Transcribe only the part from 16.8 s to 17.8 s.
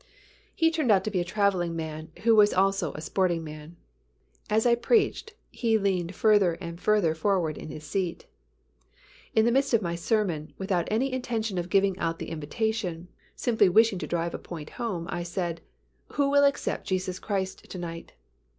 Jesus Christ to